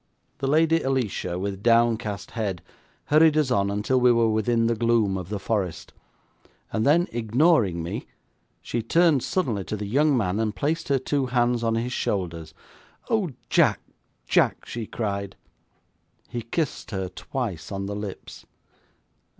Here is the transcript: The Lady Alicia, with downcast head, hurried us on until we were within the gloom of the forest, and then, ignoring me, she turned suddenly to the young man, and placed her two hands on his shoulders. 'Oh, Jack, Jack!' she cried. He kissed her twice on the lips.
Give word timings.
The 0.39 0.47
Lady 0.47 0.81
Alicia, 0.81 1.37
with 1.37 1.61
downcast 1.61 2.31
head, 2.31 2.63
hurried 3.13 3.37
us 3.37 3.51
on 3.51 3.69
until 3.69 3.99
we 4.01 4.11
were 4.11 4.31
within 4.31 4.65
the 4.65 4.73
gloom 4.73 5.15
of 5.15 5.29
the 5.29 5.37
forest, 5.37 5.93
and 6.73 6.87
then, 6.87 7.07
ignoring 7.11 7.83
me, 7.83 8.07
she 8.63 8.81
turned 8.81 9.21
suddenly 9.21 9.63
to 9.65 9.77
the 9.77 9.85
young 9.85 10.17
man, 10.17 10.39
and 10.39 10.55
placed 10.55 10.87
her 10.87 10.97
two 10.97 11.27
hands 11.27 11.61
on 11.63 11.75
his 11.75 11.93
shoulders. 11.93 12.55
'Oh, 13.11 13.29
Jack, 13.47 13.79
Jack!' 14.25 14.65
she 14.65 14.87
cried. 14.87 15.35
He 16.27 16.41
kissed 16.41 16.89
her 16.89 17.07
twice 17.07 17.71
on 17.71 17.85
the 17.85 17.95
lips. 17.95 18.47